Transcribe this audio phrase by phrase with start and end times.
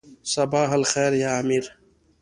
[0.33, 1.65] صباح الخیر یا امیر.